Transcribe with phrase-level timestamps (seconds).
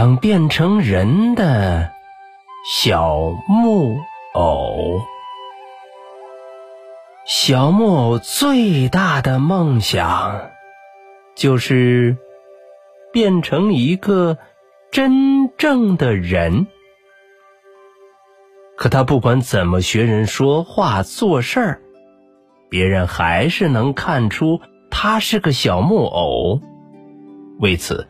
[0.00, 1.92] 想变成人的
[2.64, 3.98] 小木
[4.32, 4.98] 偶。
[7.26, 10.52] 小木偶最大的梦想，
[11.36, 12.16] 就是
[13.12, 14.38] 变成一个
[14.90, 16.66] 真正的人。
[18.78, 21.82] 可他不管怎么学人说话、做事儿，
[22.70, 26.58] 别人还是能看出他是个小木偶。
[27.58, 28.08] 为此，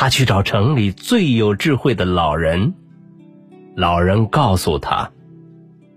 [0.00, 2.74] 他去找城里最有智慧的老人。
[3.74, 5.10] 老人告诉他，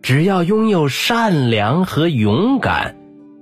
[0.01, 2.95] 只要拥有善良和勇敢，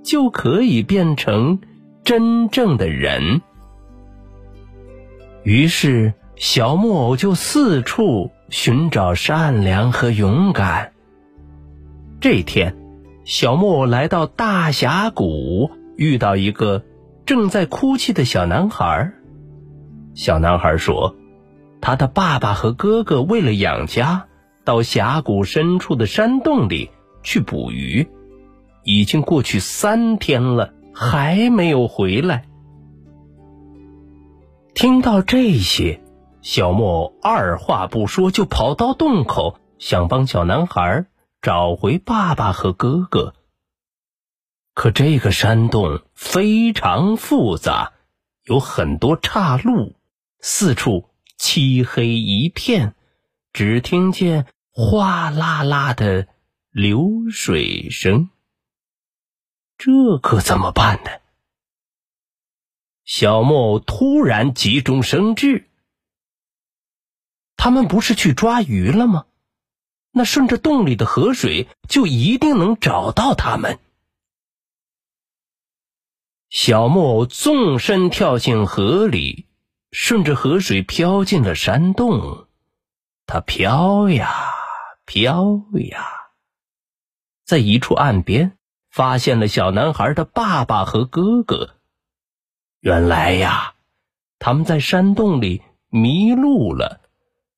[0.04, 1.62] 就可以变成
[2.04, 3.40] 真正的人。
[5.44, 10.92] 于是，小木偶就四处寻找善良和勇敢。
[12.20, 12.76] 这天，
[13.24, 16.84] 小木偶来到大峡谷，遇到一个
[17.26, 19.14] 正在哭泣的小男孩。
[20.20, 21.16] 小男孩说
[21.80, 24.28] ：“他的爸爸和哥哥为了养家，
[24.66, 26.92] 到峡谷深处的山洞里
[27.24, 28.06] 去捕鱼，
[28.84, 32.44] 已经过去三天了，还没有回来。”
[34.76, 36.02] 听到这些，
[36.42, 41.06] 小木偶二话不说就跑到洞口，想帮小男孩
[41.42, 43.36] 找回爸爸和哥哥。
[44.74, 47.94] 可这个山洞非常复杂，
[48.44, 49.96] 有很多岔路。
[50.42, 52.96] 四处漆黑一片，
[53.52, 56.28] 只听见哗啦啦的
[56.72, 58.30] 流水声。
[59.78, 61.10] 这可怎么办呢？
[63.04, 65.68] 小木偶突然急中生智：
[67.58, 69.26] 他们不是去抓鱼了吗？
[70.12, 73.80] 那顺着洞里的河水，就一定能找到他们。
[76.50, 79.49] 小木偶纵身跳进河里。
[79.92, 82.48] 顺着河水飘进了山洞，
[83.26, 84.30] 它飘呀
[85.06, 86.06] 飘呀，
[87.44, 88.58] 在一处岸边
[88.92, 91.78] 发现了小男孩的爸爸和哥哥。
[92.80, 93.74] 原来呀，
[94.38, 97.02] 他们在山洞里迷路了，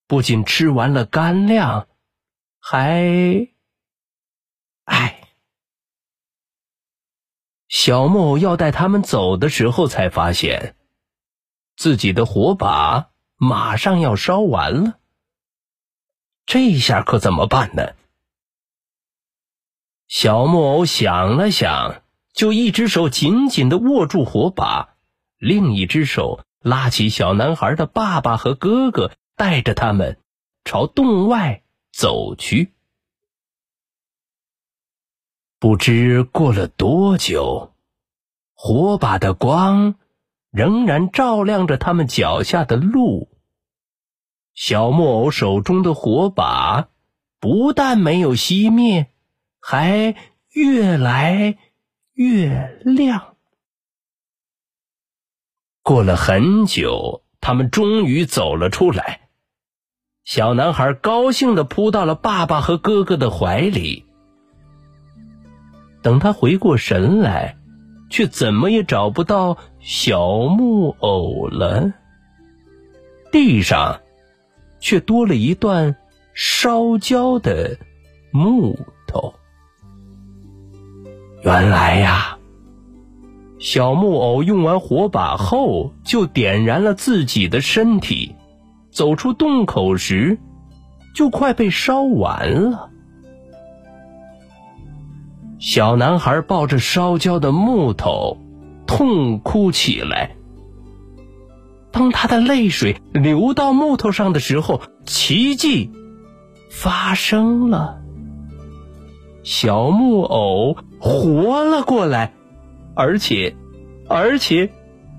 [0.08, 1.88] 不仅吃完了干粮，
[2.59, 3.50] 还……
[4.86, 5.28] 哎，
[7.68, 10.75] 小木偶要带他们走的时候，才发现。
[11.81, 15.00] 自己的火把马上要烧完了，
[16.46, 17.96] 这下可怎么办呢？
[20.08, 22.03] 小木偶想了想，
[22.34, 24.96] 就一只手紧紧的握住火把，
[25.40, 30.19] 另一只手拉起小男孩的爸爸和哥哥，带着他们
[30.63, 32.75] 朝洞外走去。
[35.58, 37.74] 不知过了多久，
[38.53, 39.96] 火把的光。
[40.51, 43.29] 仍然照亮着他们脚下的路。
[44.53, 46.89] 小木偶手中的火把
[47.39, 49.07] 不但没有熄灭，
[49.59, 50.16] 还
[50.50, 51.57] 越来
[52.13, 53.38] 越亮。
[55.81, 59.29] 过了很久，他们终于走了出来。
[60.23, 64.06] 小男孩高兴的扑到了爸爸和哥哥的怀里。
[66.03, 67.61] 等他回过神来。
[68.12, 71.92] 却怎么也找不到小木偶了。
[73.32, 74.02] 地上
[74.80, 75.96] 却多了一段
[76.36, 77.78] 烧焦的
[78.32, 78.78] 木
[79.08, 79.34] 头。
[81.44, 82.38] 原来呀，
[83.58, 88.36] 小木偶用完火把后就点燃了自己的身体，
[88.92, 90.38] 走出洞口时
[91.16, 92.91] 就快被烧完了。
[95.62, 98.40] 小男孩抱着烧焦的木头，
[98.88, 100.36] 痛哭起来。
[101.92, 105.92] 当他的泪水流到木头上的时候，奇迹
[106.72, 108.02] 发生了。
[109.44, 112.34] 小木偶活了过来，
[112.96, 113.56] 而且，
[114.10, 114.72] 而且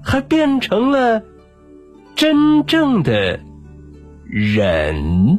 [0.02, 1.22] 还变成了
[2.16, 3.38] 真正的
[4.24, 5.38] 人。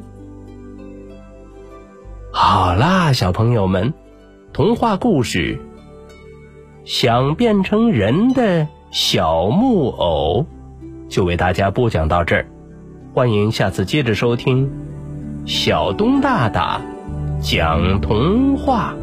[2.31, 3.93] 好啦，小朋友们。
[4.53, 5.59] 童话故事：
[6.85, 10.45] 想变成人的小木偶，
[11.09, 12.45] 就为大家播讲到这儿。
[13.15, 14.69] 欢迎下次接着收听
[15.43, 16.79] 小东大大
[17.41, 18.93] 讲童话。